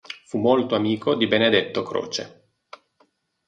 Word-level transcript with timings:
Fu 0.25 0.39
molto 0.39 0.73
amico 0.73 1.13
di 1.13 1.27
Benedetto 1.27 1.83
Croce. 1.83 2.41